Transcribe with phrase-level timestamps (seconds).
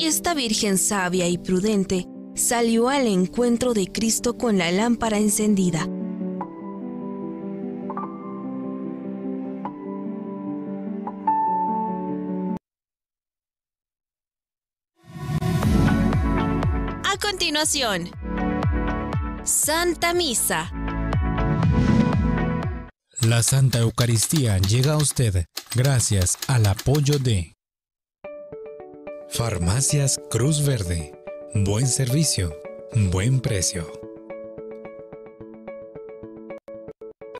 [0.00, 5.88] Esta Virgen sabia y prudente salió al encuentro de Cristo con la lámpara encendida.
[17.02, 18.08] A continuación,
[19.42, 20.70] Santa Misa.
[23.22, 25.44] La Santa Eucaristía llega a usted
[25.74, 27.57] gracias al apoyo de
[29.30, 31.12] Farmacias Cruz Verde.
[31.54, 32.56] Buen servicio,
[33.12, 33.86] buen precio.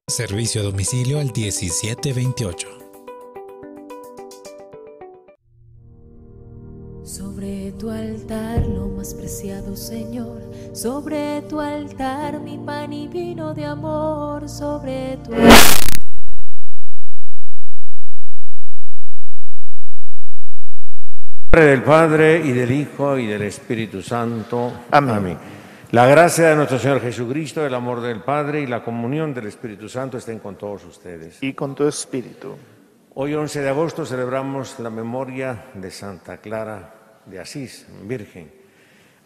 [0.06, 2.68] Servicio a domicilio al 1728.
[7.04, 10.42] Sobre tu altar, lo más preciado Señor,
[10.74, 15.67] sobre tu altar mi pan y vino de amor, sobre tu nombre
[21.50, 24.84] del Padre y del Hijo y del Espíritu Santo.
[24.90, 25.38] Amén.
[25.92, 29.88] La gracia de nuestro Señor Jesucristo, el amor del Padre y la comunión del Espíritu
[29.88, 31.42] Santo estén con todos ustedes.
[31.42, 32.54] Y con tu espíritu.
[33.14, 38.52] Hoy 11 de agosto celebramos la memoria de Santa Clara de Asís, Virgen.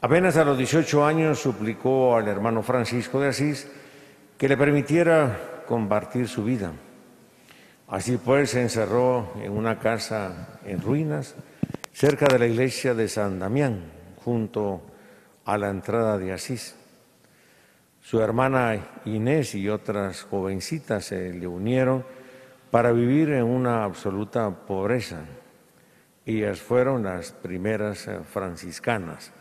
[0.01, 3.69] Apenas a los 18 años suplicó al hermano Francisco de Asís
[4.39, 6.73] que le permitiera compartir su vida.
[7.89, 11.34] Así pues se encerró en una casa en ruinas,
[11.93, 13.85] cerca de la iglesia de San Damián,
[14.25, 14.83] junto
[15.45, 16.75] a la entrada de Asís.
[18.01, 22.05] Su hermana Inés y otras jovencitas se le unieron
[22.70, 25.20] para vivir en una absoluta pobreza.
[26.25, 29.33] Ellas fueron las primeras eh, franciscanas.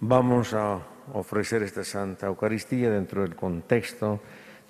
[0.00, 0.80] Vamos a
[1.12, 4.20] ofrecer esta Santa Eucaristía dentro del contexto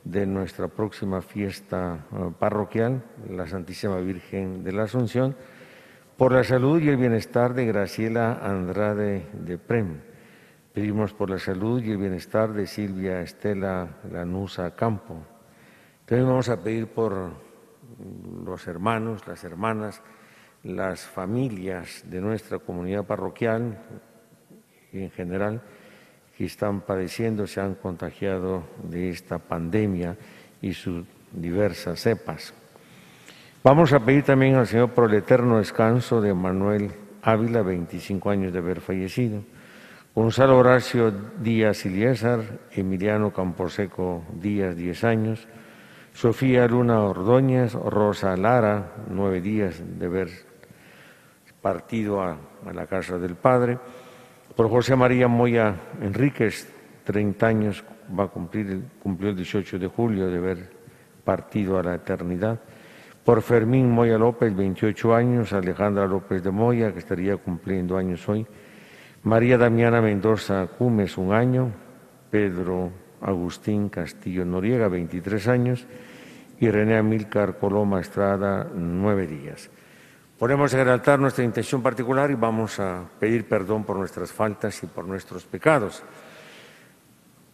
[0.05, 5.35] de nuestra próxima fiesta eh, parroquial, la Santísima Virgen de la Asunción,
[6.17, 10.01] por la salud y el bienestar de Graciela Andrade de Prem.
[10.73, 15.25] Pedimos por la salud y el bienestar de Silvia Estela Lanusa Campo.
[16.05, 17.33] También vamos a pedir por
[18.45, 20.03] los hermanos, las hermanas,
[20.63, 23.79] las familias de nuestra comunidad parroquial
[24.93, 25.63] y en general
[26.37, 30.17] que están padeciendo, se han contagiado de esta pandemia
[30.63, 32.55] y sus diversas cepas.
[33.65, 36.93] Vamos a pedir también al Señor por el eterno descanso de Manuel
[37.23, 39.43] Ávila, 25 años de haber fallecido,
[40.15, 41.11] Gonzalo Horacio
[41.41, 42.41] Díaz Iliésar,
[42.73, 45.49] Emiliano Camposeco Díaz, 10 años,
[46.13, 50.29] Sofía Luna Ordóñez, Rosa Lara, nueve días de haber
[51.63, 52.37] partido a,
[52.67, 53.79] a la casa del Padre,
[54.55, 56.71] por José María Moya Enríquez,
[57.05, 60.71] 30 años, va a cumplir, cumplió el 18 de julio de haber
[61.25, 62.61] partido a la eternidad,
[63.25, 68.47] por Fermín Moya López, 28 años, Alejandra López de Moya, que estaría cumpliendo años hoy,
[69.23, 71.73] María Damiana Mendoza Cumes, un año,
[72.31, 72.91] Pedro
[73.23, 75.87] Agustín Castillo Noriega, 23 años,
[76.61, 79.71] y René Amílcar Coloma Estrada, nueve días.
[80.39, 84.87] Ponemos en el nuestra intención particular y vamos a pedir perdón por nuestras faltas y
[84.87, 86.03] por nuestros pecados.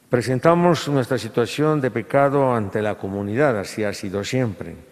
[0.08, 4.89] Presentamos nuestra situación de pecado ante la comunidad, así ha sido siempre.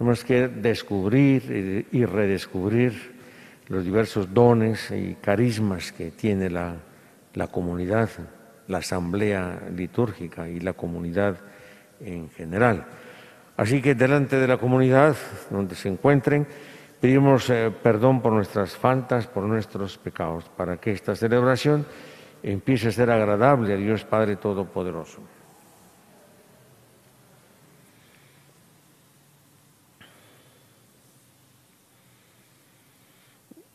[0.00, 2.94] Tenemos que descubrir y redescubrir
[3.68, 6.78] los diversos dones y carismas que tiene la,
[7.50, 8.08] comunidad,
[8.66, 11.36] la asamblea litúrgica y la comunidad
[12.00, 12.86] en general.
[13.58, 15.16] Así que delante de la comunidad
[15.50, 16.46] donde se encuentren,
[16.98, 21.84] pedimos eh, perdón por nuestras faltas, por nuestros pecados, para que esta celebración
[22.42, 25.20] empiece a ser agradable a Dios Padre Todopoderoso.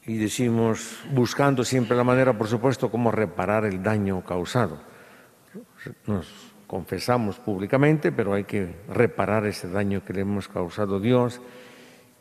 [0.07, 4.79] Y decimos, buscando siempre la manera, por supuesto, cómo reparar el daño causado.
[6.05, 6.27] Nos
[6.67, 11.41] confesamos públicamente, pero hay que reparar ese daño que le hemos causado a Dios,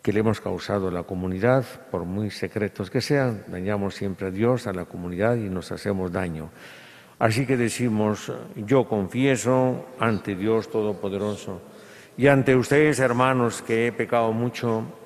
[0.01, 4.31] que le hemos causado a la comunidad, por muy secretos que sean, dañamos siempre a
[4.31, 6.51] Dios, a la comunidad y nos hacemos daño.
[7.19, 11.61] Así que decimos, yo confieso ante Dios Todopoderoso
[12.17, 14.85] y ante ustedes, hermanos, que he pecado mucho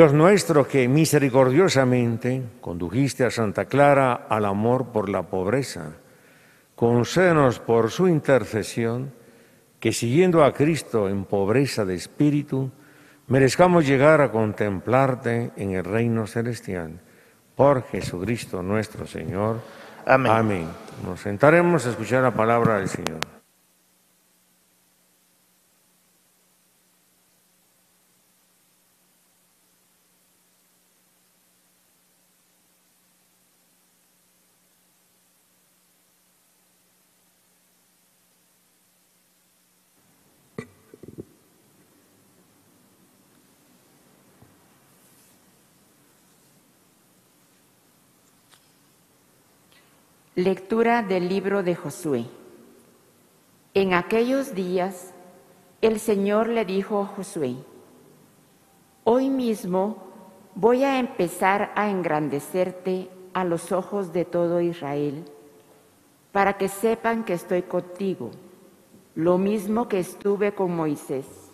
[0.00, 5.90] Dios nuestro que misericordiosamente condujiste a Santa Clara al amor por la pobreza,
[6.74, 9.12] concédenos por su intercesión
[9.78, 12.70] que siguiendo a Cristo en pobreza de espíritu,
[13.26, 16.98] merezcamos llegar a contemplarte en el reino celestial.
[17.54, 19.60] Por Jesucristo nuestro Señor.
[20.06, 20.32] Amén.
[20.32, 20.68] Amén.
[21.04, 23.09] Nos sentaremos a escuchar la palabra del Señor.
[50.36, 52.24] Lectura del libro de Josué.
[53.74, 55.12] En aquellos días
[55.82, 57.56] el Señor le dijo a Josué,
[59.02, 59.96] Hoy mismo
[60.54, 65.24] voy a empezar a engrandecerte a los ojos de todo Israel,
[66.30, 68.30] para que sepan que estoy contigo,
[69.16, 71.49] lo mismo que estuve con Moisés.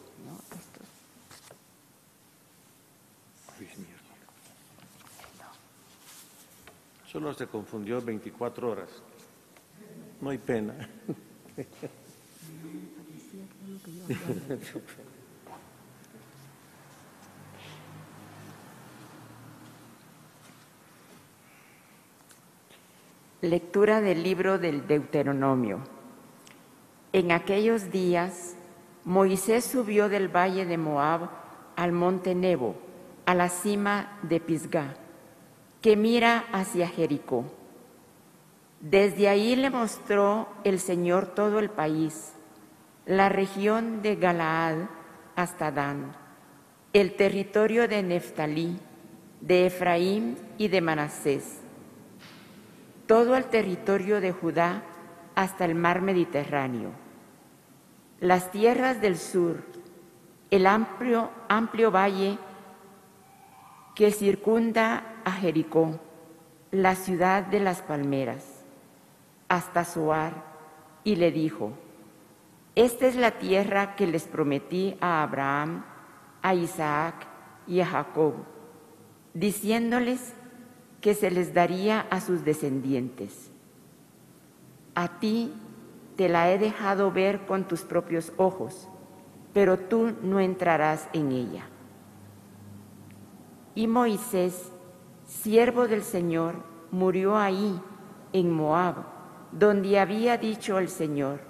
[7.17, 8.91] Solo se confundió 24 horas.
[10.21, 10.75] No hay pena.
[23.41, 25.81] Lectura del libro del Deuteronomio.
[27.15, 28.57] En aquellos días,
[29.07, 31.31] Moisés subió del valle de Moab
[31.77, 32.77] al monte Nebo,
[33.25, 35.06] a la cima de Pisgah,
[35.87, 37.45] que mira hacia Jericó.
[38.81, 42.33] Desde ahí le mostró el Señor todo el país,
[43.05, 44.89] la región de Galaad
[45.37, 46.17] hasta Dan,
[46.93, 48.81] el territorio de Neftalí,
[49.41, 51.61] de Efraín y de Manasés
[53.07, 54.83] todo el territorio de Judá
[55.37, 56.91] hasta el mar Mediterráneo,
[58.19, 59.63] las tierras del sur,
[60.51, 62.39] el amplio, amplio valle
[63.95, 65.99] que circunda a Jericó,
[66.71, 68.45] la ciudad de las palmeras,
[69.49, 70.45] hasta Zoar,
[71.03, 71.73] y le dijo,
[72.77, 75.85] Esta es la tierra que les prometí a Abraham,
[76.43, 77.27] a Isaac
[77.67, 78.35] y a Jacob,
[79.35, 80.33] diciéndoles
[81.01, 83.51] que se les daría a sus descendientes.
[84.95, 85.53] A ti
[86.15, 88.89] te la he dejado ver con tus propios ojos,
[89.53, 91.65] pero tú no entrarás en ella.
[93.75, 94.71] Y Moisés,
[95.27, 96.55] siervo del Señor,
[96.91, 97.81] murió ahí,
[98.33, 98.95] en Moab,
[99.53, 101.41] donde había dicho el Señor.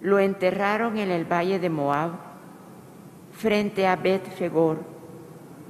[0.00, 2.12] Lo enterraron en el valle de Moab,
[3.32, 4.78] frente a Bet-Fegor,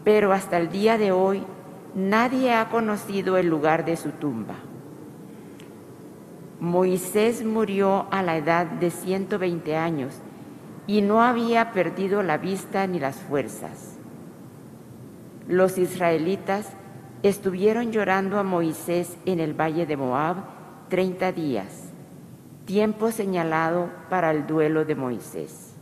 [0.05, 1.43] pero hasta el día de hoy
[1.95, 4.55] nadie ha conocido el lugar de su tumba.
[6.61, 10.15] Moisés murió a la edad de 120 años
[10.87, 13.99] y no había perdido la vista ni las fuerzas.
[15.49, 16.73] Los israelitas
[17.29, 20.37] estuvieron llorando a Moisés en el valle de Moab
[20.91, 21.91] 30 días,
[22.67, 25.75] tiempo señalado para el duelo de Moisés.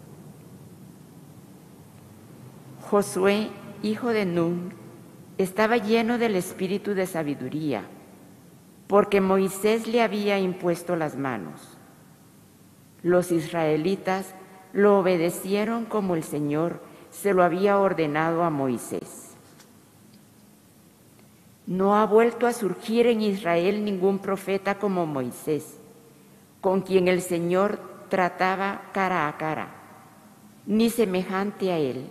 [2.81, 3.51] Josué,
[3.83, 4.73] hijo de Nun,
[5.37, 7.83] estaba lleno del espíritu de sabiduría,
[8.87, 11.77] porque Moisés le había impuesto las manos.
[13.03, 14.35] Los israelitas
[14.73, 19.24] lo obedecieron como el Señor se lo había ordenado a Moisés.
[21.67, 25.79] No ha vuelto a surgir en Israel ningún profeta como Moisés,
[26.61, 27.79] con quien el Señor
[28.11, 29.69] trataba cara a cara,
[30.67, 32.07] ni semejante a él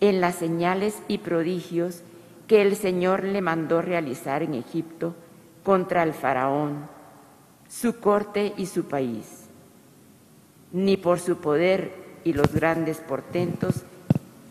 [0.00, 2.02] en las señales y prodigios
[2.46, 5.14] que el Señor le mandó realizar en Egipto
[5.62, 6.86] contra el faraón,
[7.68, 9.48] su corte y su país,
[10.72, 11.92] ni por su poder
[12.24, 13.82] y los grandes portentos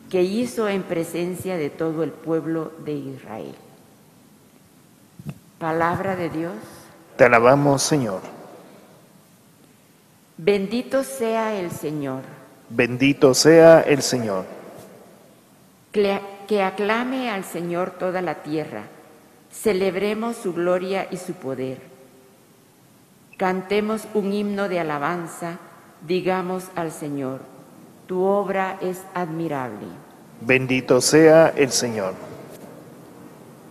[0.09, 3.55] que hizo en presencia de todo el pueblo de Israel.
[5.63, 6.55] Palabra de Dios.
[7.15, 8.19] Te alabamos, Señor.
[10.35, 12.23] Bendito sea el Señor.
[12.67, 14.43] Bendito sea el Señor.
[15.93, 18.81] Que, aclame al Señor toda la tierra.
[19.53, 21.77] Celebremos su gloria y su poder.
[23.37, 25.59] Cantemos un himno de alabanza.
[26.05, 27.39] Digamos al Señor,
[28.05, 29.87] tu obra es admirable.
[30.41, 32.32] Bendito sea el Señor.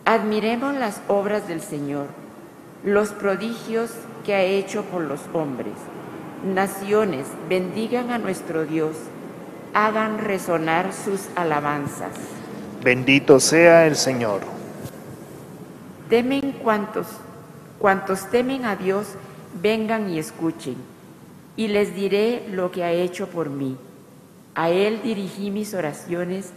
[0.04, 2.06] Admiremos las obras del Señor,
[2.84, 3.92] los prodigios
[4.26, 5.74] que ha hecho por los hombres.
[6.44, 8.96] Naciones, bendigan a nuestro Dios,
[9.74, 12.10] hagan resonar sus alabanzas.
[12.82, 14.40] Bendito sea el Señor.
[16.08, 17.06] Temen cuantos,
[17.78, 19.06] cuantos temen a Dios,
[19.62, 20.78] vengan y escuchen,
[21.56, 23.76] y les diré lo que ha hecho por mí.
[24.56, 26.50] A Él dirigí mis oraciones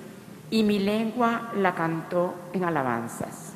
[0.49, 3.53] y mi lengua la cantó en alabanzas.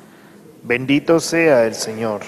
[0.62, 2.22] Bendito sea el Señor.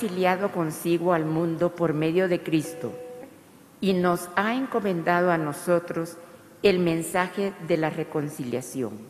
[0.00, 2.90] Reconciliado consigo al mundo por medio de Cristo
[3.82, 6.16] y nos ha encomendado a nosotros
[6.62, 9.09] el mensaje de la reconciliación.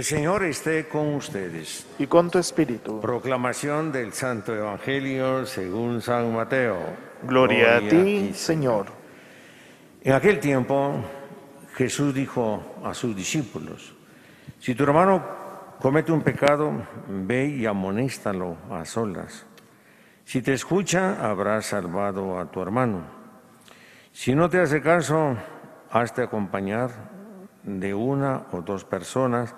[0.00, 1.86] El Señor esté con ustedes.
[1.98, 3.02] Y con tu espíritu.
[3.02, 6.78] Proclamación del Santo Evangelio según San Mateo.
[7.22, 8.86] Gloria a ti, Señor.
[10.00, 11.04] En aquel tiempo
[11.74, 13.94] Jesús dijo a sus discípulos,
[14.58, 15.22] si tu hermano
[15.78, 16.72] comete un pecado,
[17.06, 19.44] ve y amonéstalo a solas.
[20.24, 23.02] Si te escucha, habrás salvado a tu hermano.
[24.12, 25.36] Si no te hace caso,
[25.90, 26.88] hazte acompañar
[27.64, 29.54] de una o dos personas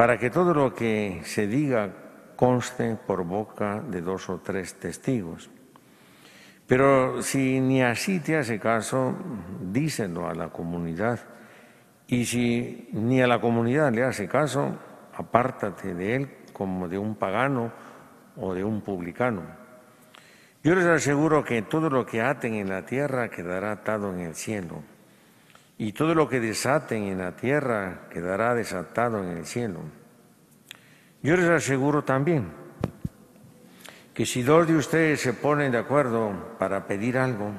[0.00, 1.90] para que todo lo que se diga
[2.34, 5.50] conste por boca de dos o tres testigos.
[6.66, 9.14] Pero si ni así te hace caso,
[9.60, 11.20] díselo a la comunidad.
[12.06, 14.74] Y si ni a la comunidad le hace caso,
[15.12, 17.70] apártate de él como de un pagano
[18.38, 19.42] o de un publicano.
[20.64, 24.34] Yo les aseguro que todo lo que aten en la tierra quedará atado en el
[24.34, 24.82] cielo
[25.80, 29.80] y todo lo que desaten en la tierra quedará desatado en el cielo.
[31.22, 32.52] Yo les aseguro también
[34.12, 37.52] que si dos de ustedes se ponen de acuerdo para pedir algo,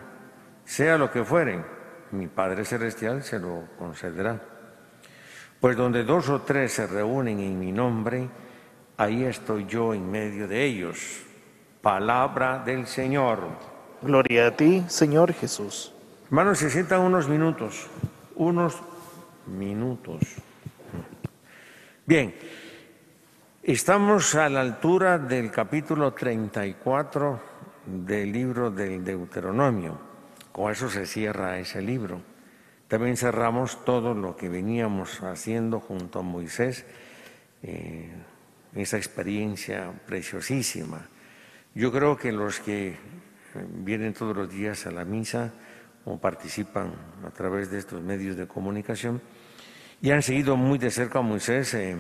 [0.64, 1.66] sea lo que fueren,
[2.12, 4.40] mi Padre Celestial se lo concederá.
[5.60, 8.30] Pues donde dos o tres se reúnen en mi nombre,
[8.98, 11.24] ahí estoy yo en medio de ellos.
[11.82, 13.40] Palabra del Señor.
[14.04, 15.92] Gloria a ti, Señor Jesús.
[16.32, 17.90] Hermanos, se sientan unos minutos,
[18.42, 18.82] unos
[19.46, 20.20] minutos.
[22.08, 22.34] Bien,
[23.62, 27.40] estamos a la altura del capítulo 34
[27.86, 30.00] del libro del Deuteronomio.
[30.52, 32.20] Con eso se cierra ese libro.
[32.88, 36.84] También cerramos todo lo que veníamos haciendo junto a Moisés,
[37.62, 38.10] eh,
[38.74, 41.08] esa experiencia preciosísima.
[41.76, 42.98] Yo creo que los que
[43.54, 45.54] vienen todos los días a la misa,
[46.06, 46.94] o participan
[47.26, 49.22] a través de estos medios de comunicación
[50.02, 51.74] y han seguido muy de cerca a Moisés.
[51.76, 51.96] eh,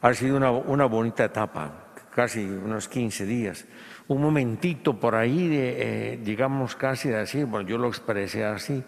[0.00, 3.64] ha sido una, una bonita etapa, casi unos 15 días.
[4.08, 8.84] Un momentito por ahí, de, eh, digamos casi de así, bueno, yo lo expresé así.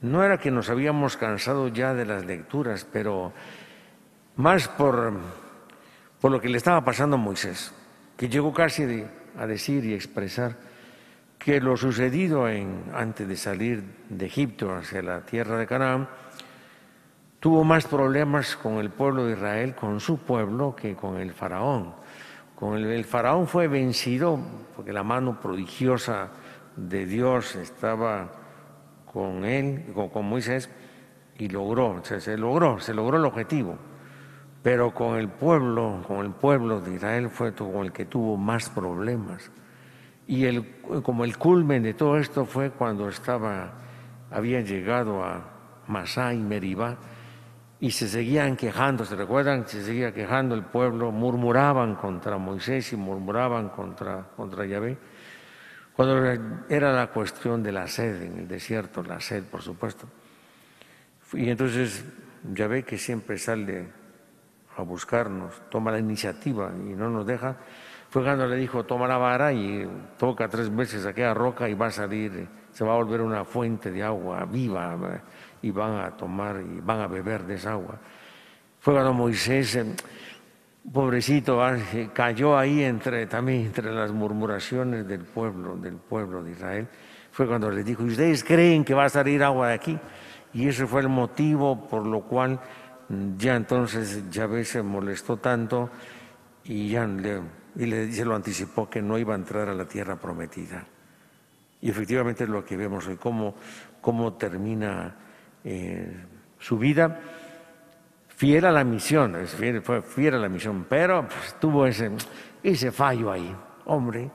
[0.00, 3.32] No era que nos habíamos cansado ya de las lecturas, pero
[4.34, 5.12] más por,
[6.20, 7.72] por lo que le estaba pasando a Moisés,
[8.16, 9.04] que llegó casi
[9.38, 10.56] a decir y expresar
[11.42, 16.08] que lo sucedido en, antes de salir de Egipto hacia la tierra de Canaán,
[17.40, 21.94] tuvo más problemas con el pueblo de Israel, con su pueblo, que con el faraón.
[22.54, 24.38] Con el, faraón fue vencido
[24.76, 26.28] porque la mano prodigiosa
[26.76, 28.30] de Dios estaba
[29.12, 30.70] con él, con, con Moisés,
[31.38, 33.76] y logró, se logró, se logró el objetivo.
[34.62, 38.70] Pero con el pueblo, con el pueblo de Israel fue con el que tuvo más
[38.70, 39.50] problemas.
[40.26, 40.64] Y el,
[41.02, 43.72] como el culmen de todo esto fue cuando estaba,
[44.30, 45.42] habían llegado a
[45.88, 46.96] Masá y Meribá
[47.82, 49.66] y se seguían quejando, ¿se recuerdan?
[49.66, 54.96] Se seguía quejando el pueblo, murmuraban contra Moisés y murmuraban contra, contra Yahvé.
[55.92, 60.06] Cuando era la cuestión de la sed en el desierto, la sed, por supuesto.
[61.32, 62.04] Y entonces
[62.54, 63.88] Yahvé, que siempre sale
[64.76, 67.56] a buscarnos, toma la iniciativa y no nos deja,
[68.12, 69.88] fue cuando le dijo, toma la vara y
[70.18, 73.90] toca tres veces aquella roca y va a salir, se va a volver una fuente
[73.90, 75.22] de agua viva
[75.62, 77.98] y van a tomar y van a beber de esa agua.
[78.80, 79.96] Fue cuando Moisés, eh,
[80.92, 81.58] pobrecito,
[82.12, 86.88] cayó ahí entre, también entre las murmuraciones del pueblo, del pueblo de Israel.
[87.30, 89.98] Fue cuando les dijo, ¿ustedes creen que va a salir agua de aquí?
[90.52, 92.60] Y ese fue el motivo por lo cual
[93.38, 95.88] ya entonces Yahvé se molestó tanto
[96.64, 97.40] y ya le,
[97.76, 100.84] y le, se lo anticipó que no iba a entrar a la tierra prometida.
[101.80, 103.54] Y efectivamente es lo que vemos hoy, cómo,
[104.00, 105.14] cómo termina
[105.64, 106.24] eh,
[106.58, 107.20] su vida
[108.28, 112.10] fiel a la misión, es fiel, fue a la misión, pero pues, tuvo ese,
[112.62, 114.30] ese fallo ahí, hombre.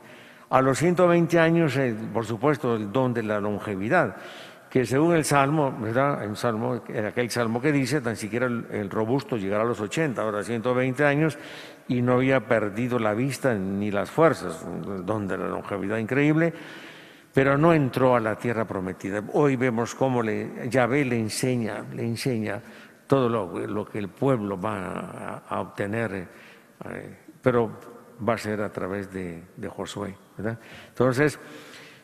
[0.49, 4.15] A los 120 años, eh, por supuesto, el don de la longevidad
[4.69, 6.23] que según el Salmo, ¿verdad?
[6.23, 10.21] En, salmo, aquel Salmo que dice, tan siquiera el, el, robusto llegará a los 80,
[10.21, 11.37] ahora 120 años,
[11.87, 14.65] y no había perdido la vista ni las fuerzas,
[15.05, 16.53] donde la longevidad increíble,
[17.33, 19.23] pero no entró a la tierra prometida.
[19.33, 22.61] Hoy vemos cómo le, Yahvé le enseña, le enseña
[23.05, 26.27] todo lo, lo que el pueblo va a, obtener,
[26.85, 27.71] eh, pero
[28.27, 30.15] va a ser a través de, Josué.
[30.89, 31.39] Entonces,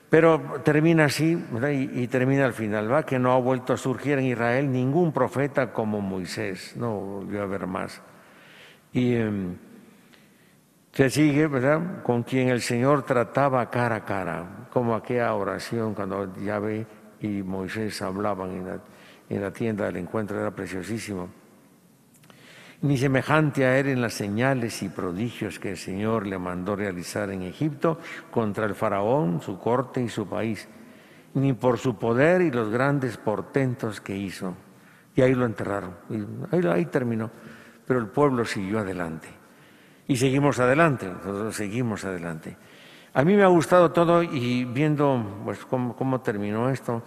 [0.10, 1.38] pero termina así
[1.72, 3.04] y, termina al final, ¿va?
[3.04, 7.44] que no ha vuelto a surgir en Israel ningún profeta como Moisés, no volvió a
[7.44, 8.02] haber más.
[8.92, 9.32] Y eh,
[10.94, 12.02] se sigue, ¿verdad?
[12.04, 16.88] Con quien el Señor trataba cara a cara, como aquella oración cuando Yahvé
[17.20, 18.80] y Moisés hablaban en la,
[19.30, 21.44] en la tienda del encuentro, era preciosísimo
[22.84, 27.30] ni semejante a él en las señales y prodigios que el Señor le mandó realizar
[27.32, 27.98] en Egipto
[28.30, 30.68] contra el faraón, su corte y su país,
[31.34, 34.54] ni por su poder y los grandes portentos que hizo.
[35.16, 36.16] Y ahí lo enterraron, y
[36.54, 37.32] ahí, ahí terminó.
[37.88, 39.30] Pero el pueblo siguió adelante.
[40.08, 42.58] Y seguimos adelante, nosotros seguimos adelante.
[43.14, 47.04] A mí me ha gustado todo y viendo pues, cómo, cómo terminó esto,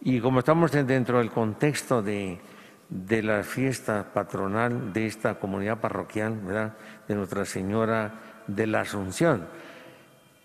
[0.00, 2.40] y como estamos dentro del contexto de,
[2.88, 6.74] de la fiesta patronal de esta comunidad parroquial, ¿verdad?
[7.06, 8.14] de Nuestra Señora
[8.46, 9.46] de la Asunción.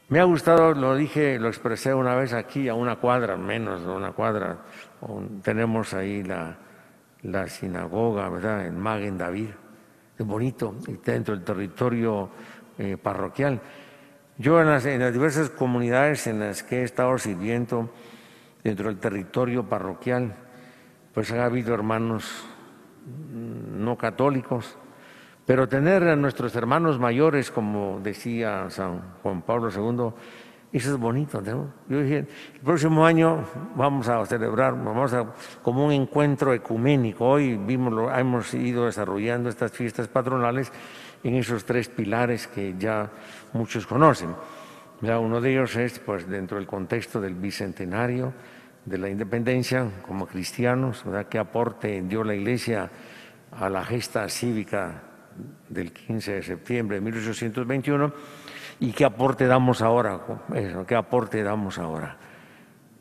[0.09, 3.91] Me ha gustado, lo dije, lo expresé una vez aquí, a una cuadra, menos de
[3.91, 4.59] una cuadra,
[5.41, 6.55] tenemos ahí la,
[7.23, 9.49] la sinagoga, ¿verdad?, en Magen David,
[10.25, 12.29] bonito, dentro del territorio
[12.77, 13.61] eh, parroquial.
[14.37, 17.89] Yo en las, en las diversas comunidades en las que he estado sirviendo
[18.63, 20.35] dentro del territorio parroquial,
[21.13, 22.45] pues ha habido hermanos
[23.07, 24.77] no católicos,
[25.45, 30.13] pero tener a nuestros hermanos mayores, como decía San Juan Pablo II,
[30.73, 31.41] eso es bonito.
[31.41, 31.73] ¿no?
[31.87, 33.43] Yo dije, el próximo año
[33.75, 37.25] vamos a celebrar, vamos a como un encuentro ecuménico.
[37.25, 40.71] Hoy vimos, hemos ido desarrollando estas fiestas patronales
[41.23, 43.09] en esos tres pilares que ya
[43.53, 44.35] muchos conocen.
[45.01, 48.33] Ya uno de ellos es, pues, dentro del contexto del bicentenario,
[48.85, 51.27] de la independencia como cristianos, ¿verdad?
[51.27, 52.89] qué aporte dio la Iglesia
[53.51, 55.03] a la gesta cívica
[55.69, 58.13] del 15 de septiembre de 1821
[58.79, 60.19] y qué aporte damos ahora,
[60.87, 62.17] qué aporte damos ahora.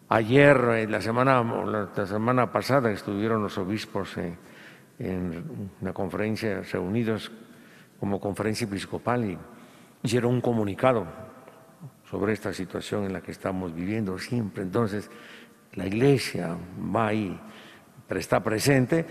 [0.09, 4.37] Ayer, eh, la semana, la semana pasada, estuvieron los obispos eh,
[5.01, 7.33] en una conferencia reunidos
[7.99, 9.39] como conferencia episcopal y
[10.03, 11.07] hicieron un comunicado
[12.09, 14.63] sobre esta situación en la que estamos viviendo siempre.
[14.63, 15.11] Entonces,
[15.75, 16.57] la iglesia
[16.95, 17.39] va ahí,
[18.09, 19.05] está presente.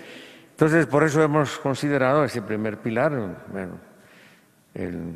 [0.51, 3.77] Entonces, por eso hemos considerado ese primer pilar, bueno,
[4.73, 5.13] el,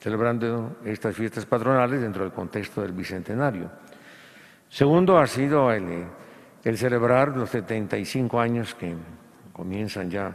[0.00, 3.70] celebrando estas fiestas patronales dentro del contexto del Bicentenario.
[4.68, 6.04] Segundo ha sido el,
[6.64, 8.94] el celebrar los 75 años que
[9.52, 10.34] comienzan ya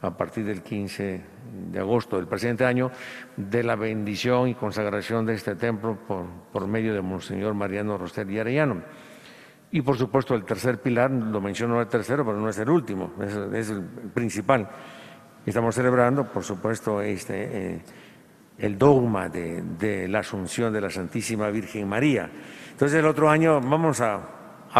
[0.00, 1.24] a partir del 15
[1.70, 2.90] de agosto del presente año,
[3.36, 8.30] de la bendición y consagración de este templo por, por medio de Monseñor Mariano Roster
[8.30, 8.82] y Arellano.
[9.70, 13.12] Y por supuesto el tercer pilar, lo menciono el tercero, pero no es el último,
[13.20, 14.68] es, es el principal.
[15.44, 17.82] Estamos celebrando, por supuesto, este, eh,
[18.58, 22.30] el dogma de, la Asunción de la Santísima Virgen María.
[22.70, 24.20] Entonces el otro año vamos a,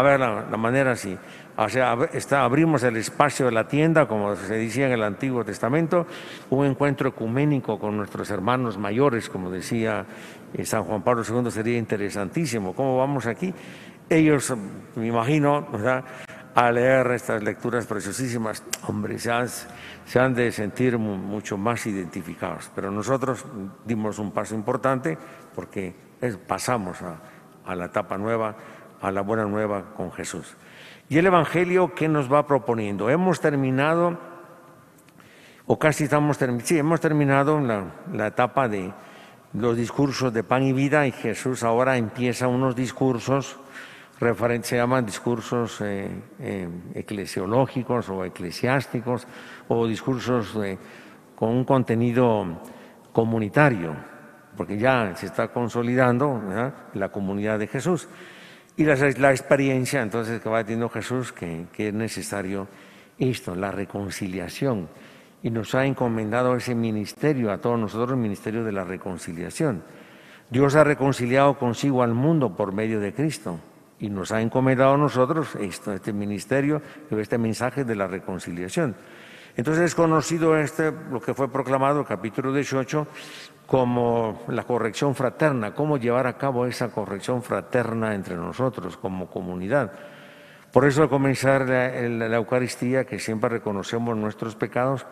[0.01, 1.17] ver la, manera si
[1.57, 1.97] o sea,
[2.43, 6.05] abrimos el espacio de la tienda, como se decía en el Antiguo Testamento,
[6.49, 10.05] un encuentro ecuménico con nuestros hermanos mayores, como decía
[10.53, 12.73] eh, San Juan Pablo II, sería interesantísimo.
[12.73, 13.53] ¿Cómo vamos aquí?
[14.09, 14.53] Ellos,
[14.95, 16.03] me imagino, ¿verdad?
[16.55, 22.71] A leer estas lecturas preciosísimas, hombre, se han, de sentir mu- mucho más identificados.
[22.73, 23.45] Pero nosotros
[23.85, 25.17] dimos un paso importante
[25.53, 25.93] porque
[26.47, 28.55] pasamos a, la etapa nueva,
[29.01, 30.55] a la buena nueva con Jesús.
[31.09, 33.09] Y el Evangelio, ¿qué nos va proponiendo?
[33.09, 34.17] Hemos terminado,
[35.65, 38.93] o casi estamos terminando, sí, hemos terminado la etapa de
[39.51, 43.57] los discursos de pan y vida y Jesús ahora empieza unos discursos
[44.17, 49.27] se llaman discursos eh, eh, eclesiológicos o eclesiásticos
[49.67, 50.77] o discursos eh,
[51.35, 52.61] con un contenido
[53.11, 53.93] comunitario,
[54.55, 56.41] porque ya se está consolidando
[56.93, 58.07] la comunidad de Jesús.
[58.77, 62.67] Y la, la experiencia entonces que va teniendo Jesús, que, que es necesario
[63.19, 64.87] esto, la reconciliación.
[65.43, 69.83] Y nos ha encomendado ese ministerio a todos nosotros, el ministerio de la reconciliación.
[70.49, 73.59] Dios ha reconciliado consigo al mundo por medio de Cristo
[73.99, 76.81] y nos ha encomendado a nosotros esto, este ministerio,
[77.11, 78.95] este mensaje de la reconciliación.
[79.57, 83.07] Entonces es conocido este, lo que fue proclamado, el capítulo 18,
[83.65, 89.93] como la corrección fraterna, cómo llevar a cabo esa corrección fraterna entre nosotros como comunidad.
[90.73, 95.05] Por eso al comenzar la, la- Eucaristía, que siempre reconocemos nuestros pecados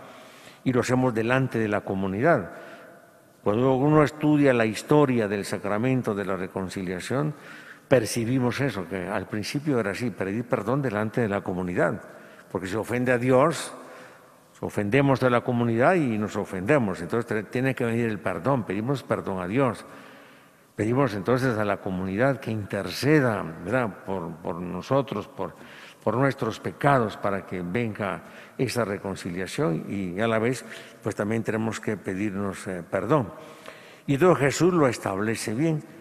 [0.66, 2.52] y lo hacemos delante de la comunidad.
[3.46, 7.34] Cuando uno estudia la historia del sacramento de la reconciliación,
[7.94, 12.02] percibimos eso, que al principio era así, pedir perdón delante de la comunidad,
[12.52, 13.72] porque se ofende a Dios,
[14.62, 17.02] ofendemos a la comunidad y nos ofendemos.
[17.02, 19.86] Entonces tiene que venir el perdón, pedimos perdón a Dios.
[20.76, 24.04] Pedimos entonces a la comunidad que interceda ¿verdad?
[24.04, 25.54] Por, por nosotros, por,
[26.04, 28.24] por nuestros pecados, para que venga
[28.58, 30.66] esa reconciliación y a la vez
[31.04, 33.32] pues también tenemos que pedirnos eh, perdón.
[34.08, 35.93] Y todo Jesús lo establece bien.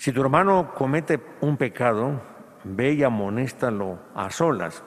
[0.00, 2.22] Si tu hermano comete un pecado,
[2.64, 4.82] ve y amonéstalo a solas.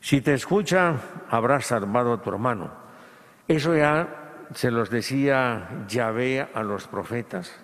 [0.00, 0.96] Si te escucha,
[1.30, 2.70] habrás salvado a tu hermano.
[3.48, 7.58] Eso ya se los decía Yahvé a los profetas.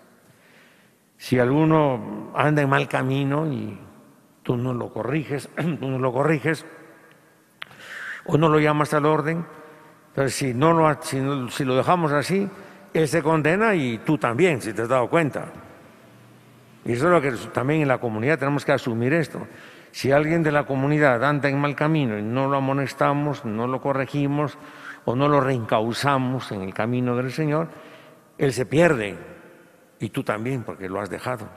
[1.18, 3.78] Si alguno anda en mal camino y
[4.42, 6.64] tú no lo corriges, tú no lo corriges,
[8.24, 9.44] o no lo llamas al orden,
[10.08, 12.48] entonces si, no lo, si, no- si lo dejamos así,
[12.94, 15.52] él se condena y tú también, si te has dado cuenta.
[16.86, 19.46] Y eso es lo que también en la comunidad tenemos que asumir esto.
[19.90, 23.80] Si alguien de la comunidad anda en mal camino y no lo amonestamos, no lo
[23.80, 24.56] corregimos
[25.04, 27.68] o no lo reencauzamos en el camino del Señor,
[28.38, 29.18] él se pierde
[29.98, 31.48] y tú también porque lo has dejado.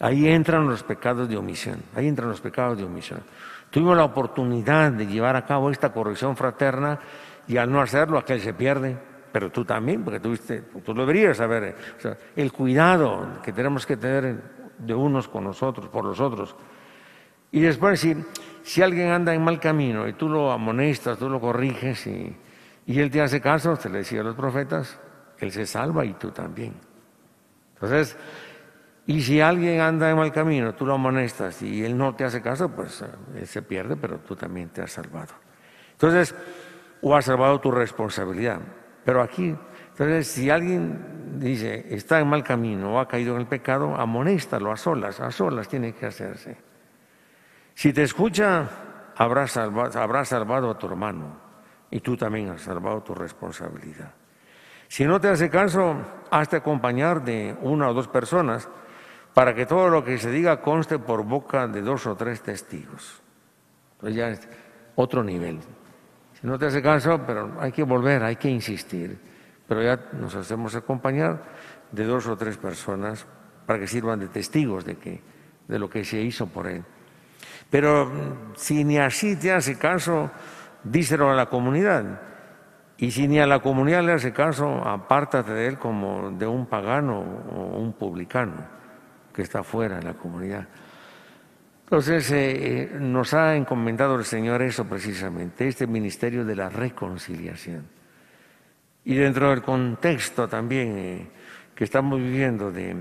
[0.00, 3.20] Ahí entran los pecados de omisión, ahí entran los pecados de omisión.
[3.70, 6.98] Tuvimos la oportunidad de llevar a cabo esta corrección fraterna
[7.46, 8.96] y al no hacerlo aquel se pierde,
[9.32, 13.52] pero tú también, porque tuviste, tú lo deberías saber, eh, o sea, el cuidado que
[13.52, 14.40] tenemos que tener
[14.78, 16.54] de unos con nosotros, por los otros.
[17.50, 18.14] Y después, si,
[18.62, 22.36] si alguien anda en mal camino y tú lo amonestas, tú lo corriges y,
[22.86, 24.98] y él te hace caso, se le decía a los profetas,
[25.38, 26.74] él se salva y tú también.
[27.74, 28.16] Entonces,
[29.06, 32.42] y si alguien anda en mal camino, tú lo amonestas y él no te hace
[32.42, 35.32] caso, pues eh, él se pierde, pero tú también te has salvado.
[35.92, 36.34] Entonces,
[37.00, 38.60] o has salvado tu responsabilidad.
[39.08, 39.56] Pero aquí,
[39.92, 44.70] entonces, si alguien dice, está en mal camino o ha caído en el pecado, amonéstalo
[44.70, 46.58] a solas, a solas tiene que hacerse.
[47.72, 48.68] Si te escucha,
[49.16, 51.38] habrás salvado, habrás salvado a tu hermano
[51.90, 54.12] y tú también has salvado tu responsabilidad.
[54.88, 55.96] Si no te hace caso,
[56.30, 58.68] hazte acompañar de una o dos personas
[59.32, 63.22] para que todo lo que se diga conste por boca de dos o tres testigos.
[63.92, 64.46] Entonces ya es
[64.96, 65.60] otro nivel.
[66.40, 69.18] Si no te hace caso, pero hay que volver, hay que insistir.
[69.66, 71.42] Pero ya nos hacemos acompañar
[71.90, 73.26] de dos o tres personas
[73.66, 75.20] para que sirvan de testigos de, que,
[75.66, 76.84] de lo que se hizo por él.
[77.70, 80.30] Pero mm, si ni así te hace caso,
[80.84, 82.22] díselo a la comunidad.
[82.98, 86.66] Y si ni a la comunidad le hace caso, apártate de él como de un
[86.66, 88.54] pagano o un publicano
[89.32, 90.66] que está fuera de la comunidad.
[91.88, 97.88] Entonces eh, eh, nos ha encomendado el Señor eso precisamente, este ministerio de la reconciliación.
[99.06, 101.30] Y dentro del contexto también eh,
[101.74, 102.94] que estamos viviendo de,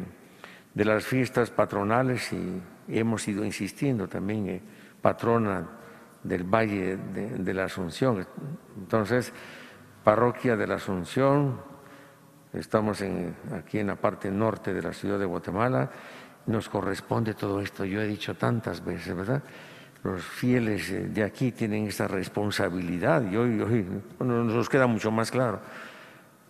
[0.74, 4.62] de las fiestas patronales y, hemos ido insistiendo también,
[5.02, 5.68] patrona
[6.24, 8.26] del Valle de, de la Asunción.
[8.78, 9.34] Entonces,
[10.06, 11.60] parroquia de la Asunción,
[12.54, 15.92] estamos en, aquí en la parte norte de la ciudad de Guatemala,
[16.48, 17.86] nos corresponde todo esto.
[17.86, 19.44] Yo he dicho tantas veces, ¿verdad?
[20.04, 23.86] Los fieles eh, de aquí tienen esta responsabilidad y hoy, hoy
[24.20, 25.60] nos queda mucho más claro.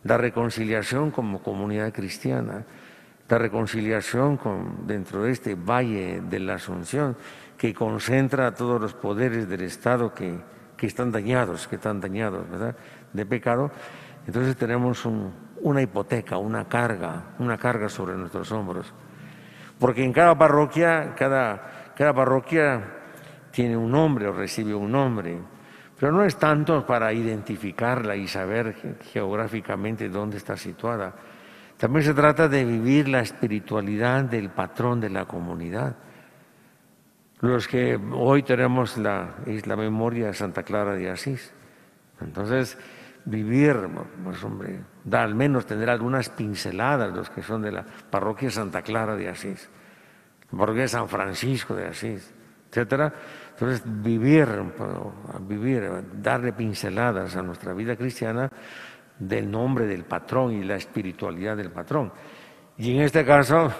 [0.03, 2.63] La reconciliación como comunidad cristiana,
[3.27, 7.17] la reconciliación con, dentro de este valle de la Asunción
[7.57, 10.37] que concentra a todos los poderes del Estado que,
[10.77, 12.75] que están dañados, que están dañados, ¿verdad?
[13.11, 13.71] De pecado.
[14.27, 18.93] Entonces tenemos un, una hipoteca, una carga, una carga sobre nuestros hombros.
[19.79, 22.83] Porque en cada parroquia, cada, cada parroquia
[23.51, 25.37] tiene un nombre o recibe un nombre,
[25.99, 31.13] pero no es tanto para identificarla y saber geográficamente dónde está situada.
[31.77, 35.95] También se trata de vivir la espiritualidad del patrón de la comunidad.
[37.39, 41.53] Los que hoy tenemos la, es la memoria de Santa Clara de Asís.
[42.19, 42.79] Entonces,
[43.27, 43.75] vivir,
[44.23, 48.81] pues hombre, da al menos tener algunas pinceladas los que son de la parroquia Santa
[48.81, 49.69] Clara de Asís,
[50.51, 52.33] la parroquia San Francisco de Asís,
[52.69, 53.13] etcétera.
[53.51, 54.47] Entonces, vivir,
[55.41, 58.49] vivir, darle pinceladas a nuestra vida cristiana
[59.19, 62.11] del nombre del patrón y la espiritualidad del patrón.
[62.77, 63.71] Y en este caso,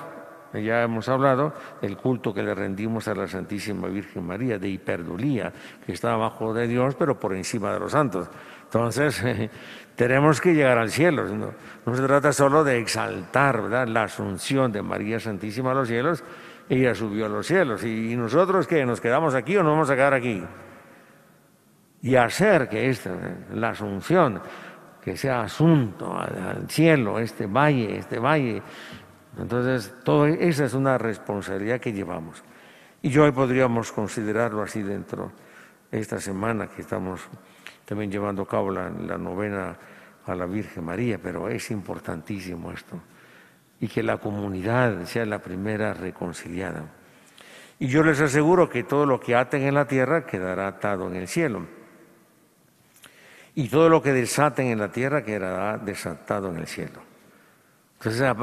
[0.54, 5.54] ya hemos hablado del culto que le rendimos a la Santísima Virgen María, de hiperdulía,
[5.86, 8.30] que está abajo de Dios, pero por encima de los santos.
[8.78, 9.24] Entonces,
[9.96, 11.26] tenemos que llegar al cielo.
[11.26, 11.52] No,
[11.86, 13.88] no, se trata solo de exaltar ¿verdad?
[13.88, 16.24] la asunción de María Santísima a los cielos.
[16.70, 17.84] Ella subió a los cielos.
[17.84, 20.44] ¿Y nosotros que nos quedamos aquí o no vamos a quedar aquí?
[22.04, 23.12] Y hacer que esta,
[23.54, 24.42] la asunción,
[25.02, 28.62] que sea asunto al cielo, este valle, este valle.
[29.40, 32.44] Entonces, todo, esa es una responsabilidad que llevamos.
[33.02, 35.32] Y hoy podríamos considerarlo así dentro
[35.90, 37.28] de esta semana que estamos
[37.88, 39.78] también llevando a cabo la, novena
[40.26, 43.00] a la Virgen María, pero es importantísimo esto.
[43.80, 46.84] Y que la comunidad sea la primera reconciliada.
[47.80, 51.16] Y yo les aseguro que todo lo que aten en la tierra quedará atado en
[51.16, 51.66] el cielo.
[53.56, 57.00] Y todo lo que desaten en la tierra quedará desatado en el cielo.
[58.00, 58.36] Entonces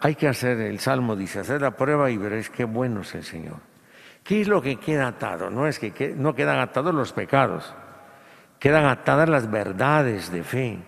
[0.00, 3.24] hay que hacer, el Salmo dice, hacer la prueba y veréis qué bueno es el
[3.24, 3.58] Señor.
[4.24, 5.50] ¿Qué es lo que queda atado?
[5.50, 7.74] No es que no quedan atados los pecados,
[8.58, 10.78] quedan atadas las verdades de fe.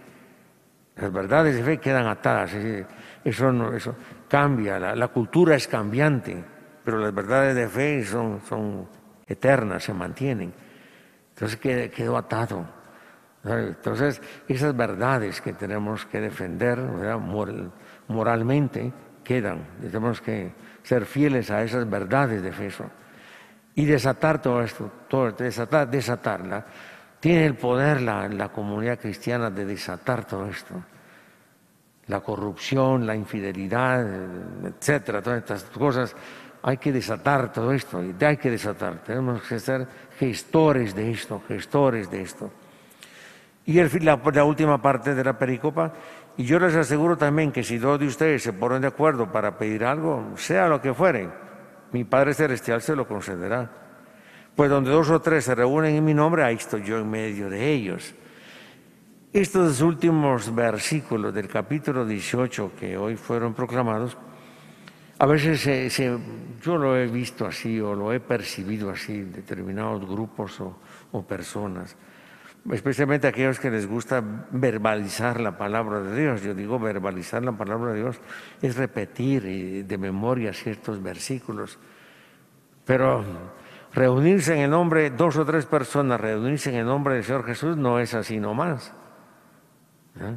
[0.97, 2.53] Las verdades de fe quedan atadas.
[3.25, 3.95] Eso,
[4.29, 6.43] cambia, la, cultura es cambiante,
[6.85, 8.89] pero las verdades de fe son,
[9.27, 10.53] eternas, se mantienen.
[11.35, 12.79] Entonces quedó atado.
[13.45, 17.71] Entonces, esas verdades que tenemos que defender Moral,
[18.09, 19.61] moralmente quedan.
[19.81, 20.53] Tenemos que
[20.83, 22.71] ser fieles a esas verdades de fe.
[23.75, 26.65] Y desatar todo esto, todo, desatar, desatarla.
[27.21, 30.75] Tiene el poder la, la comunidad cristiana de desatar todo esto.
[32.07, 34.07] La corrupción, la infidelidad,
[34.65, 36.15] etcétera, todas estas cosas.
[36.63, 39.03] Hay que desatar todo esto, hay que desatar.
[39.05, 39.87] Tenemos que ser
[40.19, 42.51] gestores de esto, gestores de esto.
[43.67, 45.93] Y el, la, la, última parte de la pericopa,
[46.37, 49.59] y yo les aseguro también que si dos de ustedes se ponen de acuerdo para
[49.59, 51.29] pedir algo, sea lo que fuere,
[51.93, 53.88] mi Padre Celestial se lo concederá.
[54.59, 57.49] Pues donde dos o tres se reúnen en mi nombre, ahí estoy yo en medio
[57.49, 58.12] de ellos.
[59.33, 64.18] Estos últimos versículos del capítulo 18 que hoy fueron proclamados,
[65.16, 65.97] a veces
[66.61, 70.77] yo lo he visto así o lo he percibido así en determinados grupos o,
[71.12, 71.97] o personas
[72.73, 76.42] especialmente aquellos que les gusta verbalizar la palabra de Dios.
[76.42, 78.21] Yo digo verbalizar la palabra de Dios
[78.61, 81.79] es repetir de memoria ciertos versículos.
[82.85, 83.25] Pero
[83.92, 87.77] reunirse en el nombre, dos o tres personas, reunirse en el nombre del Señor Jesús
[87.77, 88.94] no es así nomás.
[90.20, 90.37] ¿Eh?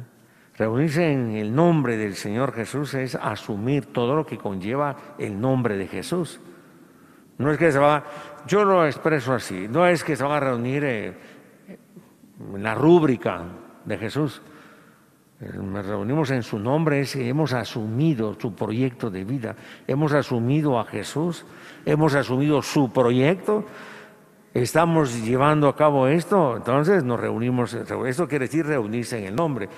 [0.56, 5.76] Reunirse en el nombre del Señor Jesús es asumir todo lo que conlleva el nombre
[5.76, 6.40] de Jesús.
[7.38, 8.04] No es que se va,
[8.46, 10.84] yo lo expreso así, no es que se van a reunir...
[10.84, 11.14] Eh,
[12.58, 13.44] la rúbrica
[13.84, 14.42] de Jesús.
[15.40, 19.56] Nos reunimos en su nombre, hemos asumido su proyecto de vida,
[19.88, 21.44] hemos asumido a Jesús,
[21.84, 23.64] hemos asumido su proyecto,
[24.54, 29.68] estamos llevando a cabo esto, entonces nos reunimos, esto quiere decir reunirse en el nombre,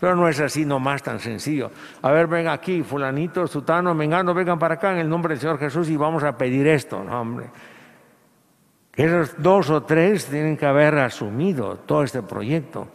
[0.00, 1.70] pero no es así nomás tan sencillo.
[2.02, 5.58] A ver, venga aquí, fulanito, sutano, mengano, vengan para acá en el nombre del Señor
[5.58, 7.42] Jesús y vamos a pedir esto, no.
[8.94, 12.88] Esos dos o tres tienen que haber asumido todo este proyecto.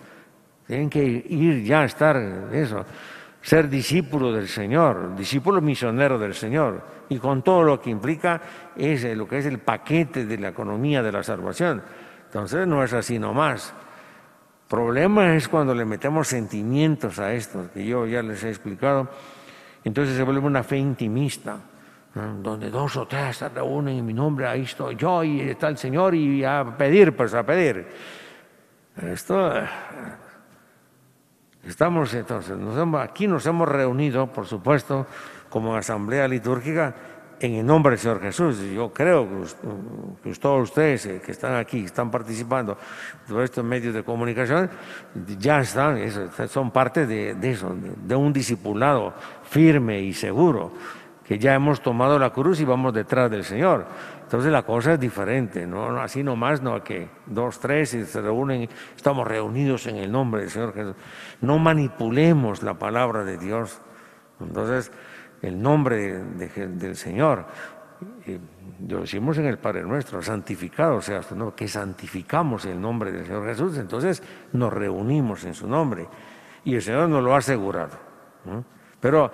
[0.67, 2.17] Tienen que ir ya a estar
[2.51, 2.85] eso,
[3.47, 8.41] ser discípulo del Señor, discípulo misionero del Señor, y con todo lo que implica
[8.75, 11.81] es lo que es el paquete de la economía de la salvación.
[12.25, 13.73] Entonces no es así nomás.
[14.67, 19.07] problema es cuando le metemos sentimientos a esto, que yo ya les he explicado.
[19.85, 21.57] Entonces se vuelve una fe intimista,
[22.15, 22.33] ¿no?
[22.39, 25.77] donde dos o tres se reúnen en mi nombre, ahí estoy yo y está el
[25.77, 27.87] Señor y a pedir, pues a pedir.
[28.97, 29.65] Esto, eh,
[31.69, 35.05] estamos entonces, nos hemos- aquí nos hemos reunido, por supuesto,
[35.49, 36.93] como asamblea litúrgica
[37.39, 38.59] en el nombre del Señor Jesús.
[38.73, 39.27] Yo creo
[40.23, 42.77] que, todos ustedes eh, que están aquí, están participando
[43.27, 44.69] de estos medios de comunicación,
[45.37, 45.99] ya están,
[46.49, 50.71] son parte de, eso, de un discipulado firme y seguro,
[51.23, 53.85] que ya hemos tomado la cruz y vamos detrás del Señor.
[54.27, 58.19] Entonces la cosa es diferente, no No, así nomás, no que dos, tres y se
[58.21, 60.95] reúnen, estamos reunidos en el nombre del Señor Jesús.
[61.39, 63.81] No manipulemos la palabra de Dios.
[64.41, 64.91] Entonces,
[65.41, 67.45] el nombre de- de- del Señor,
[68.25, 68.37] y
[68.91, 73.25] lo decimos en el Padre Nuestro, santificado sea su nombre, que santificamos el nombre del
[73.25, 76.05] Señor Jesús, entonces nos reunimos en su nombre
[76.65, 77.97] y el Señor nos lo ha asegurado.
[78.43, 78.65] ¿no?
[78.99, 79.31] Pero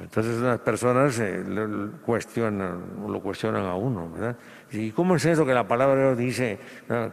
[0.00, 4.36] entonces las personas eh, lo- cuestionan, lo cuestionan a uno, ¿verdad?
[4.72, 6.58] ¿Y cómo es eso que la palabra de Dios dice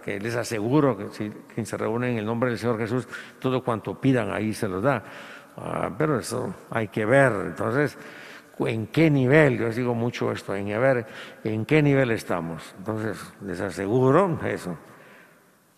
[0.03, 1.31] que les aseguro que si
[1.65, 3.07] se reúne en el nombre del Señor Jesús,
[3.39, 5.03] todo cuanto pidan ahí se los da?
[5.57, 7.97] Ah, pero eso hay que ver, entonces,
[8.59, 9.57] ¿en qué nivel?
[9.57, 11.05] Yo digo mucho esto, en ver
[11.43, 12.73] en qué nivel estamos.
[12.77, 14.77] Entonces, les aseguro eso.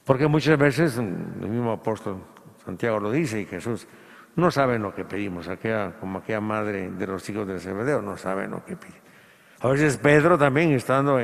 [0.03, 1.05] Porque muchas veces el
[1.49, 2.23] mismo apóstol
[2.63, 3.87] Santiago lo dice y Jesús
[4.37, 8.15] no saben lo que pedimos, aquella, como aquella madre de los hijos de Zebedeo, no
[8.17, 9.01] saben lo que pide.
[9.61, 11.19] A veces Pedro también estando,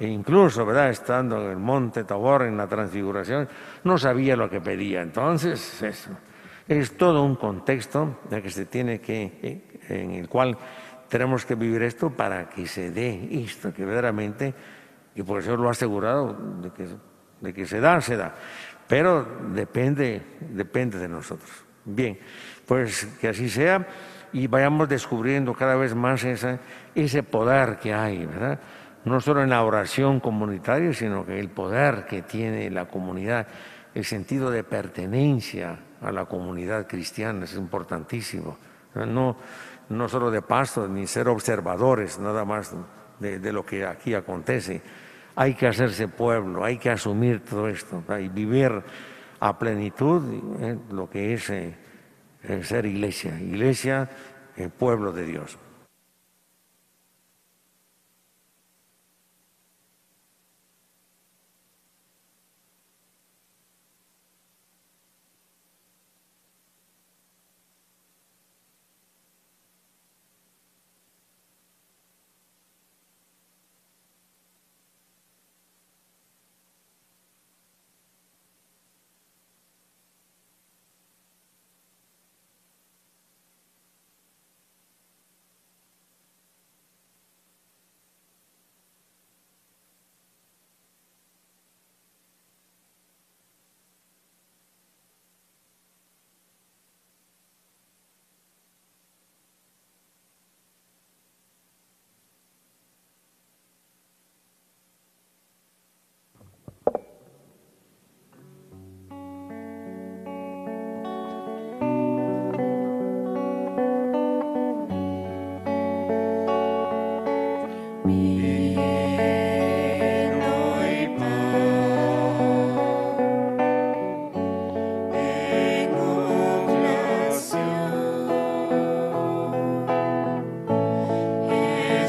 [0.00, 0.90] incluso, ¿verdad?
[0.90, 3.48] Estando en el monte Tabor, en la transfiguración,
[3.84, 5.02] no sabía lo que pedía.
[5.02, 6.10] Entonces, eso
[6.66, 10.58] es todo un contexto en el que se tiene que, eh, en el cual
[11.08, 14.52] tenemos que vivir esto para que se dé esto, que verdaderamente,
[15.14, 16.88] y por eso lo ha asegurado, de que,
[17.40, 18.34] de que se da, se da.
[18.88, 21.67] Pero depende, depende de nosotros.
[21.90, 22.18] Bien,
[22.66, 23.86] pues que así sea
[24.32, 28.60] y vayamos descubriendo cada vez más ese poder que hay, ¿verdad?
[29.06, 33.46] No solo en la oración comunitaria, sino que el poder que tiene la comunidad,
[33.94, 38.58] el sentido de pertenencia a la comunidad cristiana es importantísimo.
[38.94, 39.36] No,
[39.88, 42.74] no solo de paso, ni ser observadores nada más
[43.18, 44.82] de, de lo que aquí acontece.
[45.36, 48.22] Hay que hacerse pueblo, hay que asumir todo esto ¿verdad?
[48.22, 48.82] y vivir
[49.40, 50.22] a plenitud
[50.60, 51.74] eh, lo que es eh,
[52.62, 54.08] ser iglesia, iglesia,
[54.56, 55.58] eh, pueblo de Dios.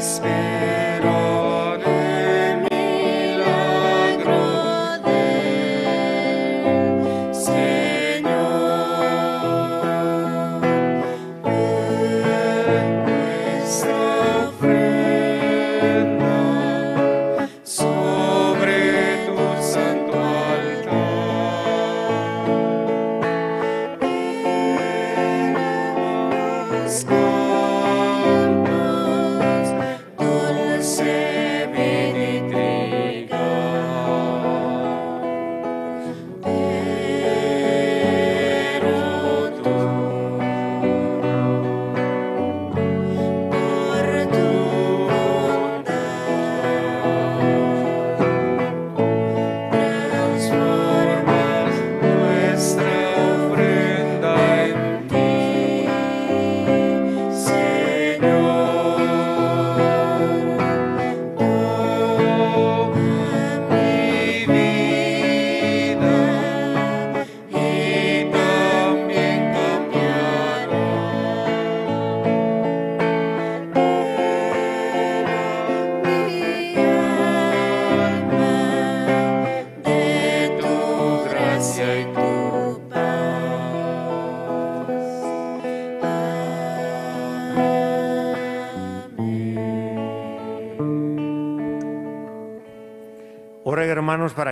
[0.00, 0.79] despair.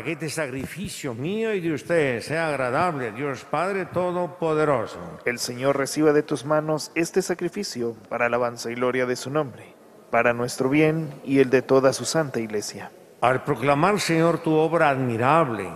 [0.08, 4.98] Que este sacrificio mío y de ustedes sea agradable a Dios Padre Todopoderoso.
[5.26, 9.74] El Señor reciba de tus manos este sacrificio para alabanza y gloria de su nombre,
[10.10, 12.90] para nuestro bien y el de toda su santa iglesia.
[13.20, 15.68] Al proclamar, Señor, tu obra admirable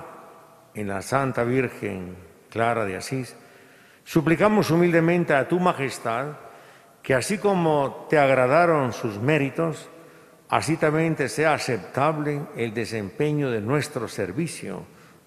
[0.72, 2.16] en la Santa Virgen
[2.48, 3.36] Clara de Asís,
[4.02, 6.28] suplicamos humildemente a tu majestad
[7.02, 9.90] que así como te agradaron sus méritos,
[10.52, 14.84] así también te sea aceptable el desempeño de nuestro servicio.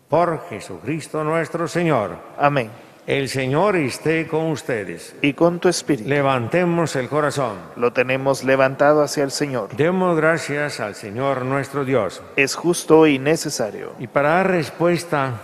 [0.08, 2.16] Por Jesucristo nuestro Señor.
[2.38, 2.70] Amén.
[3.08, 5.16] El Señor esté con ustedes.
[5.24, 6.08] Y con tu espíritu.
[6.08, 7.58] Levantemos el corazón.
[7.76, 9.76] Lo tenemos levantado hacia el Señor.
[9.76, 12.22] Demos gracias al Señor nuestro Dios.
[12.36, 13.94] Es justo y necesario.
[13.98, 15.42] Y para dar respuesta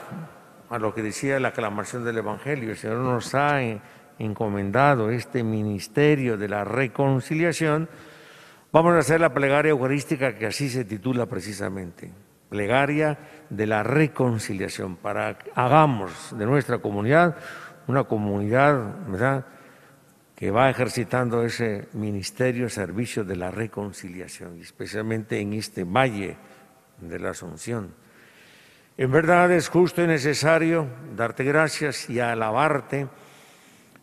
[0.69, 3.59] a lo que decía la aclamación del Evangelio, el Señor nos ha
[4.19, 7.89] encomendado este ministerio de la reconciliación.
[8.74, 12.09] Vamos a hacer la plegaria eucarística que así se titula precisamente,
[12.47, 13.19] plegaria
[13.49, 17.36] de la reconciliación, para que hagamos de nuestra comunidad
[17.88, 19.45] una comunidad, ¿verdad?,
[20.36, 26.38] que va ejercitando ese ministerio, servicio de la reconciliación, especialmente en este valle
[26.99, 27.93] de la Asunción.
[28.97, 33.07] En verdad es justo y necesario darte gracias y alabarte,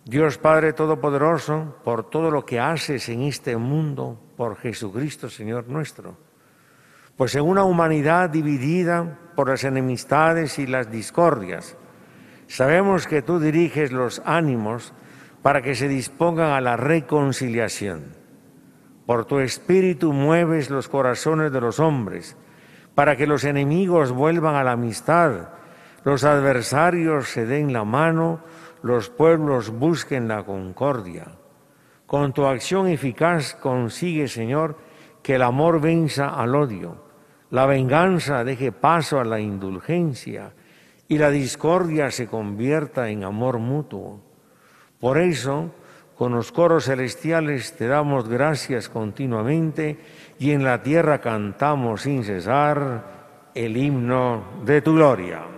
[0.04, 6.16] Dios Padre Todopoderoso, por todo lo que haces en este mundo, por Jesucristo Señor nuestro.
[7.16, 11.76] Pues en una humanidad dividida por las enemistades y las discordias,
[12.46, 14.94] sabemos que tú diriges los ánimos
[15.42, 18.14] para que se dispongan a la reconciliación.
[19.06, 22.36] Por tu espíritu mueves los corazones de los hombres,
[22.94, 25.48] para que los enemigos vuelvan a la amistad,
[26.04, 28.38] los adversarios se den la mano,
[28.82, 31.37] los pueblos busquen la concordia.
[32.08, 34.78] Con tu acción eficaz consigue, Señor,
[35.22, 37.04] que el amor venza al odio,
[37.50, 40.54] la venganza deje paso a la indulgencia
[41.06, 44.22] y la discordia se convierta en amor mutuo.
[44.98, 45.70] Por eso,
[46.16, 49.98] con los coros celestiales te damos gracias continuamente
[50.38, 55.57] y en la tierra cantamos sin cesar el himno de tu gloria.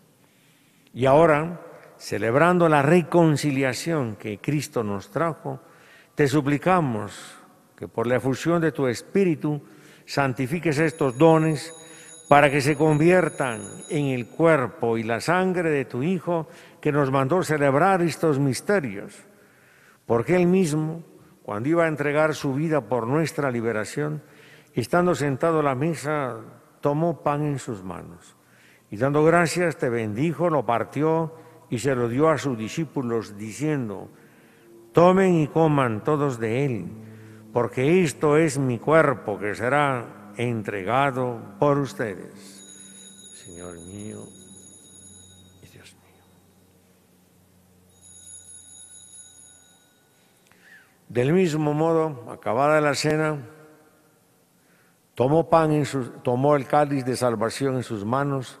[0.93, 1.61] Y ahora,
[1.97, 5.61] celebrando la reconciliación que Cristo nos trajo,
[6.15, 7.37] te suplicamos
[7.77, 9.61] que por la efusión de tu Espíritu
[10.05, 11.73] santifiques estos dones
[12.27, 16.47] para que se conviertan en el cuerpo y la sangre de tu Hijo
[16.81, 19.15] que nos mandó celebrar estos misterios.
[20.05, 21.03] Porque Él mismo,
[21.43, 24.21] cuando iba a entregar su vida por nuestra liberación,
[24.73, 26.37] estando sentado a la mesa,
[26.81, 28.35] tomó pan en sus manos
[28.91, 31.33] y dando gracias te bendijo, lo partió
[31.69, 34.09] y se lo dio a sus discípulos diciendo,
[34.91, 36.85] tomen y coman todos de él,
[37.53, 42.33] porque esto es mi cuerpo que será entregado por ustedes.
[43.45, 44.19] Señor mío
[45.63, 46.23] y Dios mío.
[51.07, 53.39] Del mismo modo, acabada la cena,
[55.15, 55.85] tomó, pan en
[56.23, 58.60] tomó el cáliz de salvación en sus manos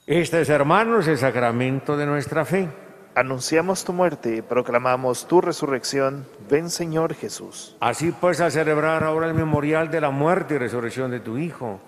[0.11, 2.67] Este es, hermanos, el sacramento de nuestra fe.
[3.15, 6.27] Anunciamos tu muerte, proclamamos tu resurrección.
[6.49, 7.77] Ven, Señor Jesús.
[7.79, 11.79] Así pues, al celebrar ahora el memorial de la muerte y resurrección de tu Hijo,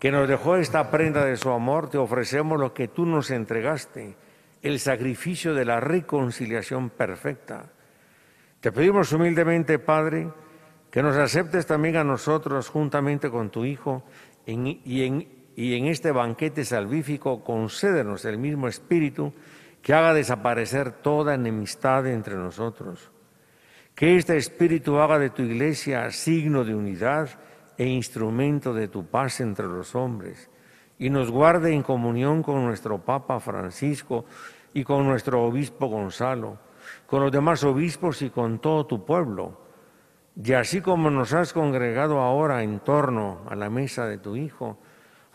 [0.00, 4.16] que nos dejó esta prenda de su amor, te ofrecemos lo que tú nos entregaste,
[4.60, 7.66] el sacrificio de la reconciliación perfecta.
[8.60, 10.28] Te pedimos humildemente, Padre,
[10.90, 14.02] que nos aceptes también a nosotros juntamente con tu Hijo
[14.46, 19.32] en- y, en, y en este banquete salvífico concédenos el mismo Espíritu
[19.82, 23.10] que haga desaparecer toda enemistad entre nosotros.
[23.96, 27.28] Que este Espíritu haga de tu iglesia signo de unidad
[27.76, 30.48] e instrumento de tu paz entre los hombres
[30.96, 34.26] y nos guarde en comunión con nuestro Papa Francisco
[34.72, 36.56] y con nuestro Obispo Gonzalo,
[37.08, 39.60] con los demás obispos y con todo tu pueblo.
[40.40, 44.78] Y así como nos has congregado ahora en torno a la mesa de tu Hijo,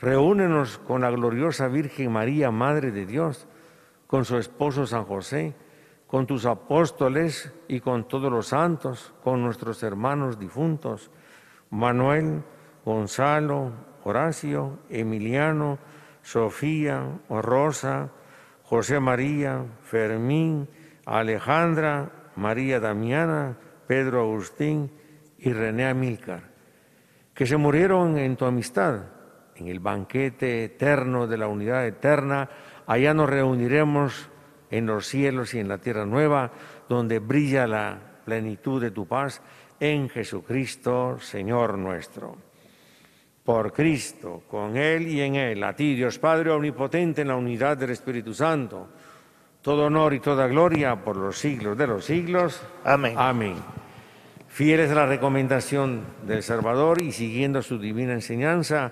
[0.04, 3.48] reúnenos con la gloriosa Virgen María, Madre de Dios,
[4.06, 5.56] con su esposo San José,
[6.08, 11.10] con tus apóstoles y con todos los santos, con nuestros hermanos difuntos,
[11.70, 12.44] Manuel,
[12.84, 13.72] Gonzalo,
[14.04, 15.80] Horacio, Emiliano,
[16.22, 18.10] Sofía, Rosa,
[18.64, 20.68] José María, Fermín,
[21.06, 24.92] Alejandra, María Damiana, Pedro Agustín
[25.38, 26.52] y René Amílcar,
[27.34, 29.13] que se murieron en tu amistad,
[29.56, 32.50] en el banquete eterno de la unidad eterna.
[32.88, 34.30] Allá nos reuniremos
[34.70, 36.52] en los cielos y en la tierra nueva,
[36.90, 39.42] donde brilla la plenitud de tu paz
[39.80, 42.38] en Jesucristo, Señor nuestro.
[43.44, 47.76] Por Cristo, con Él y en Él, a ti, Dios Padre Omnipotente, en la unidad
[47.78, 48.88] del Espíritu Santo,
[49.62, 52.62] todo honor y toda gloria por los siglos de los siglos.
[52.84, 53.16] Amén.
[53.18, 53.56] Amén.
[54.48, 58.92] Fieles a la recomendación del Salvador y siguiendo su divina enseñanza,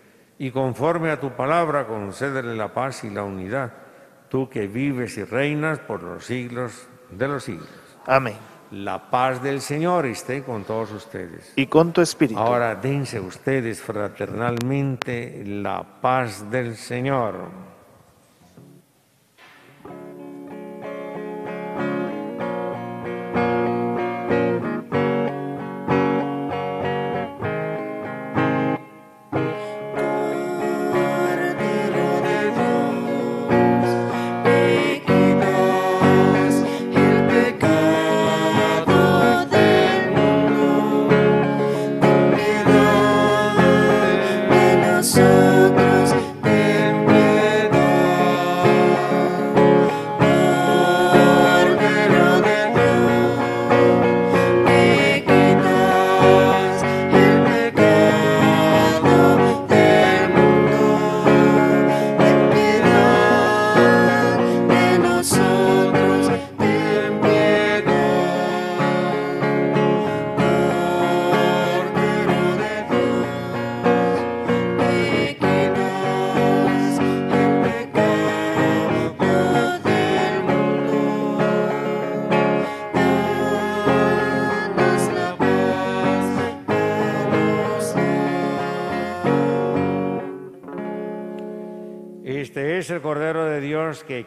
[0.41, 3.71] Y conforme a tu palabra, concédele la paz y la unidad,
[4.27, 7.69] tú que vives y reinas por los siglos de los siglos.
[8.07, 8.33] Amén.
[8.71, 11.53] La paz del Señor esté con todos ustedes.
[11.55, 12.39] Y con tu espíritu.
[12.39, 17.35] Ahora dense ustedes fraternalmente la paz del Señor.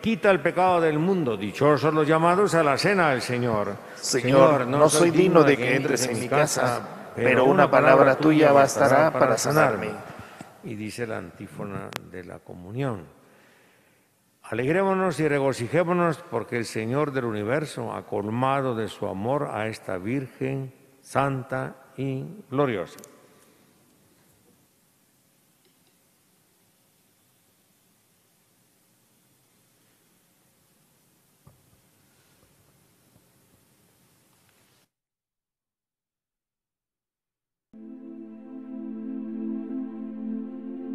[0.05, 1.34] Quita el pecado del mundo.
[1.34, 3.74] Dichosos los llamados a la cena del Señor.
[3.94, 6.86] Señor, no soy digno de que entres en mi casa,
[7.16, 9.92] pero una palabra tuya bastará para sanarme.
[10.62, 13.07] Y dice la antífona de la comunión.
[14.42, 19.96] Alegrémonos y regocijémonos porque el Señor del universo ha colmado de su amor a esta
[19.96, 22.98] Virgen santa y gloriosa.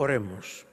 [0.00, 0.64] Oremos.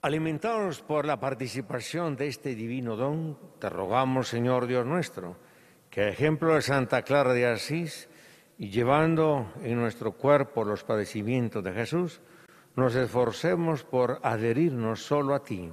[0.00, 5.36] Alimentados por la participación de este divino don, te rogamos, Señor Dios nuestro,
[5.88, 8.08] que a ejemplo de Santa Clara de Asís
[8.58, 12.20] y llevando en nuestro cuerpo los padecimientos de Jesús,
[12.74, 15.70] nos esforcemos por adherirnos solo a ti.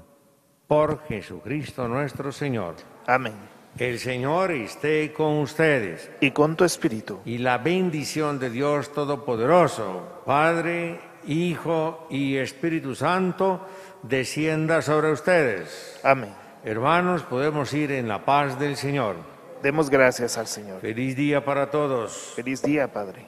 [0.68, 2.76] Por Jesucristo nuestro Señor.
[3.08, 3.34] Amén.
[3.80, 6.12] El Señor esté con ustedes.
[6.22, 7.22] Y con tu espíritu.
[7.26, 13.66] Y la bendición de Dios Todopoderoso, Padre, Hijo y Espíritu Santo,
[14.04, 16.00] descienda sobre ustedes.
[16.04, 16.34] Amén.
[16.64, 19.16] Hermanos, podemos ir en la paz del Señor.
[19.64, 20.82] Demos gracias al Señor.
[20.82, 22.34] Feliz día para todos.
[22.36, 23.28] Feliz día, Padre.